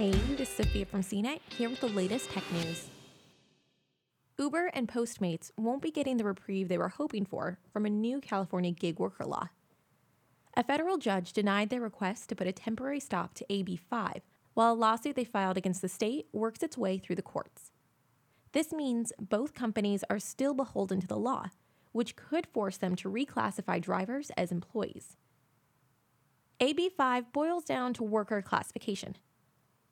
Hey, 0.00 0.12
this 0.12 0.48
is 0.48 0.56
Sophia 0.56 0.86
from 0.86 1.02
CNET 1.02 1.40
here 1.50 1.68
with 1.68 1.80
the 1.80 1.88
latest 1.88 2.30
tech 2.30 2.50
news. 2.52 2.88
Uber 4.38 4.68
and 4.72 4.88
Postmates 4.88 5.50
won't 5.58 5.82
be 5.82 5.90
getting 5.90 6.16
the 6.16 6.24
reprieve 6.24 6.68
they 6.68 6.78
were 6.78 6.88
hoping 6.88 7.26
for 7.26 7.58
from 7.70 7.84
a 7.84 7.90
new 7.90 8.18
California 8.18 8.70
gig 8.70 8.98
worker 8.98 9.26
law. 9.26 9.50
A 10.56 10.64
federal 10.64 10.96
judge 10.96 11.34
denied 11.34 11.68
their 11.68 11.82
request 11.82 12.30
to 12.30 12.34
put 12.34 12.46
a 12.46 12.52
temporary 12.52 12.98
stop 12.98 13.34
to 13.34 13.46
AB 13.50 13.76
5, 13.76 14.22
while 14.54 14.72
a 14.72 14.74
lawsuit 14.74 15.16
they 15.16 15.24
filed 15.24 15.58
against 15.58 15.82
the 15.82 15.88
state 15.90 16.28
works 16.32 16.62
its 16.62 16.78
way 16.78 16.96
through 16.96 17.16
the 17.16 17.20
courts. 17.20 17.70
This 18.52 18.72
means 18.72 19.12
both 19.20 19.52
companies 19.52 20.02
are 20.08 20.18
still 20.18 20.54
beholden 20.54 21.02
to 21.02 21.06
the 21.06 21.18
law, 21.18 21.50
which 21.92 22.16
could 22.16 22.46
force 22.46 22.78
them 22.78 22.96
to 22.96 23.10
reclassify 23.10 23.82
drivers 23.82 24.30
as 24.38 24.50
employees. 24.50 25.18
AB 26.58 26.88
5 26.88 27.34
boils 27.34 27.64
down 27.64 27.92
to 27.92 28.02
worker 28.02 28.40
classification. 28.40 29.16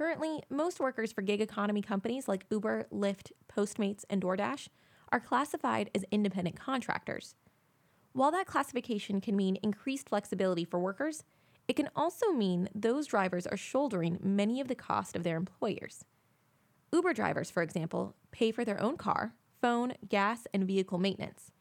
Currently, 0.00 0.40
most 0.48 0.80
workers 0.80 1.12
for 1.12 1.20
gig 1.20 1.42
economy 1.42 1.82
companies 1.82 2.26
like 2.26 2.46
Uber, 2.50 2.86
Lyft, 2.90 3.32
Postmates, 3.54 4.02
and 4.08 4.22
DoorDash 4.22 4.68
are 5.12 5.20
classified 5.20 5.90
as 5.94 6.06
independent 6.10 6.58
contractors. 6.58 7.34
While 8.14 8.30
that 8.30 8.46
classification 8.46 9.20
can 9.20 9.36
mean 9.36 9.58
increased 9.62 10.08
flexibility 10.08 10.64
for 10.64 10.80
workers, 10.80 11.22
it 11.68 11.76
can 11.76 11.90
also 11.94 12.32
mean 12.32 12.70
those 12.74 13.08
drivers 13.08 13.46
are 13.46 13.58
shouldering 13.58 14.18
many 14.22 14.58
of 14.58 14.68
the 14.68 14.74
cost 14.74 15.14
of 15.14 15.22
their 15.22 15.36
employers. 15.36 16.02
Uber 16.94 17.12
drivers, 17.12 17.50
for 17.50 17.62
example, 17.62 18.16
pay 18.30 18.52
for 18.52 18.64
their 18.64 18.80
own 18.80 18.96
car, 18.96 19.34
phone, 19.60 19.92
gas, 20.08 20.46
and 20.54 20.66
vehicle 20.66 20.96
maintenance. 20.96 21.52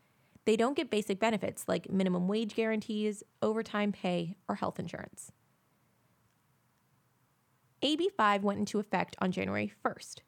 They 0.46 0.56
don't 0.56 0.78
get 0.78 0.90
basic 0.90 1.20
benefits 1.20 1.66
like 1.68 1.92
minimum 1.92 2.30
wage 2.30 2.56
guarantees, 2.56 3.22
overtime 3.42 3.92
pay, 3.92 4.38
or 4.48 4.56
health 4.56 4.80
insurance. 4.80 5.34
AB 7.82 8.10
5 8.10 8.44
went 8.44 8.60
into 8.60 8.80
effect 8.80 9.16
on 9.20 9.32
January 9.32 9.72
1st. 9.86 10.20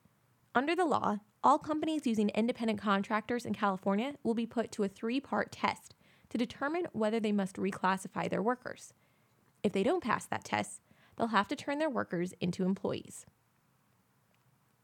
Under 0.55 0.75
the 0.75 0.85
law, 0.85 1.19
all 1.43 1.57
companies 1.57 2.07
using 2.07 2.29
independent 2.29 2.79
contractors 2.79 3.45
in 3.45 3.53
California 3.53 4.13
will 4.23 4.33
be 4.33 4.45
put 4.45 4.71
to 4.71 4.83
a 4.83 4.87
three 4.87 5.19
part 5.19 5.51
test 5.51 5.95
to 6.29 6.37
determine 6.37 6.87
whether 6.93 7.19
they 7.19 7.31
must 7.31 7.57
reclassify 7.57 8.29
their 8.29 8.41
workers. 8.41 8.93
If 9.63 9.73
they 9.73 9.83
don't 9.83 10.03
pass 10.03 10.25
that 10.27 10.45
test, 10.45 10.81
they'll 11.17 11.27
have 11.27 11.47
to 11.49 11.55
turn 11.55 11.79
their 11.79 11.89
workers 11.89 12.33
into 12.39 12.63
employees. 12.63 13.25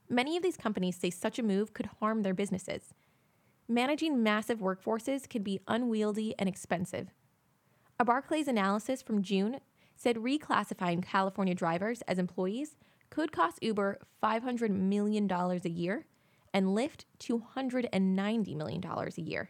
Many 0.09 0.35
of 0.35 0.43
these 0.43 0.57
companies 0.57 0.97
say 0.97 1.09
such 1.09 1.39
a 1.39 1.43
move 1.43 1.73
could 1.73 1.89
harm 1.99 2.23
their 2.23 2.33
businesses. 2.33 2.93
Managing 3.67 4.23
massive 4.23 4.59
workforces 4.59 5.27
can 5.27 5.43
be 5.43 5.61
unwieldy 5.67 6.33
and 6.37 6.47
expensive. 6.47 7.09
A 7.99 8.05
Barclays 8.05 8.47
analysis 8.47 9.01
from 9.01 9.21
June 9.21 9.59
said 9.97 10.15
reclassifying 10.17 11.03
California 11.03 11.55
drivers 11.55 12.01
as 12.03 12.19
employees 12.19 12.75
could 13.09 13.31
cost 13.31 13.57
Uber 13.61 13.99
$500 14.23 14.69
million 14.69 15.29
a 15.29 15.69
year 15.69 16.05
and 16.53 16.67
Lyft 16.67 17.05
$290 17.19 18.55
million 18.55 18.83
a 18.85 19.21
year. 19.21 19.49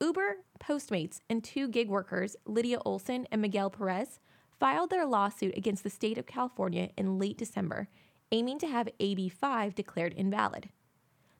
Uber, 0.00 0.38
Postmates, 0.58 1.20
and 1.30 1.44
two 1.44 1.68
gig 1.68 1.88
workers, 1.88 2.34
Lydia 2.44 2.80
Olson 2.84 3.26
and 3.30 3.40
Miguel 3.40 3.70
Perez, 3.70 4.18
filed 4.58 4.90
their 4.90 5.06
lawsuit 5.06 5.56
against 5.56 5.84
the 5.84 5.90
state 5.90 6.18
of 6.18 6.26
California 6.26 6.90
in 6.96 7.18
late 7.18 7.38
December, 7.38 7.88
aiming 8.32 8.58
to 8.58 8.66
have 8.66 8.88
AB 8.98 9.28
5 9.28 9.74
declared 9.74 10.12
invalid. 10.14 10.70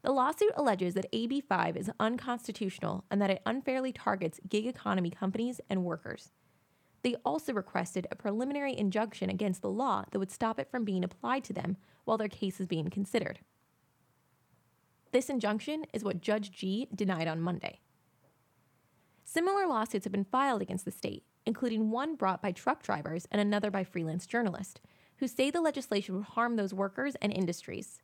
The 0.02 0.12
lawsuit 0.12 0.52
alleges 0.56 0.94
that 0.94 1.06
AB 1.12 1.40
5 1.40 1.76
is 1.76 1.90
unconstitutional 1.98 3.04
and 3.10 3.20
that 3.22 3.30
it 3.30 3.42
unfairly 3.46 3.92
targets 3.92 4.40
gig 4.48 4.66
economy 4.66 5.10
companies 5.10 5.60
and 5.70 5.84
workers. 5.84 6.30
They 7.02 7.16
also 7.24 7.52
requested 7.52 8.06
a 8.10 8.16
preliminary 8.16 8.76
injunction 8.76 9.28
against 9.28 9.62
the 9.62 9.70
law 9.70 10.04
that 10.10 10.18
would 10.18 10.30
stop 10.30 10.58
it 10.60 10.70
from 10.70 10.84
being 10.84 11.02
applied 11.04 11.44
to 11.44 11.52
them 11.52 11.76
while 12.04 12.16
their 12.16 12.28
case 12.28 12.60
is 12.60 12.66
being 12.66 12.90
considered. 12.90 13.40
This 15.10 15.28
injunction 15.28 15.84
is 15.92 16.04
what 16.04 16.20
Judge 16.20 16.52
Gee 16.52 16.88
denied 16.94 17.28
on 17.28 17.40
Monday. 17.40 17.80
Similar 19.24 19.66
lawsuits 19.66 20.04
have 20.04 20.12
been 20.12 20.24
filed 20.24 20.62
against 20.62 20.84
the 20.84 20.90
state, 20.90 21.24
including 21.44 21.90
one 21.90 22.14
brought 22.14 22.40
by 22.40 22.52
truck 22.52 22.82
drivers 22.82 23.26
and 23.30 23.40
another 23.40 23.70
by 23.70 23.84
freelance 23.84 24.26
journalists, 24.26 24.80
who 25.16 25.28
say 25.28 25.50
the 25.50 25.60
legislation 25.60 26.14
would 26.14 26.24
harm 26.24 26.56
those 26.56 26.74
workers 26.74 27.14
and 27.20 27.32
industries. 27.32 28.00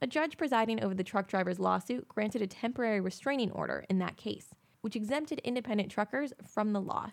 A 0.00 0.06
judge 0.06 0.36
presiding 0.36 0.82
over 0.82 0.94
the 0.94 1.04
truck 1.04 1.28
drivers' 1.28 1.60
lawsuit 1.60 2.08
granted 2.08 2.42
a 2.42 2.46
temporary 2.46 3.00
restraining 3.00 3.52
order 3.52 3.84
in 3.88 3.98
that 3.98 4.16
case, 4.16 4.48
which 4.80 4.96
exempted 4.96 5.40
independent 5.44 5.90
truckers 5.90 6.32
from 6.44 6.72
the 6.72 6.80
law. 6.80 7.12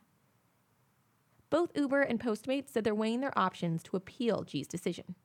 Both 1.50 1.76
Uber 1.76 2.02
and 2.02 2.20
Postmates 2.20 2.70
said 2.70 2.84
they're 2.84 2.94
weighing 2.94 3.22
their 3.22 3.38
options 3.38 3.82
to 3.84 3.98
appeal 3.98 4.44
Gee's 4.44 4.68
decision. 4.68 5.16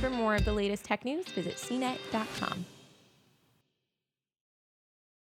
For 0.00 0.10
more 0.10 0.36
of 0.36 0.44
the 0.44 0.52
latest 0.52 0.84
tech 0.84 1.04
news, 1.04 1.26
visit 1.26 1.56
cnet.com. 1.56 2.64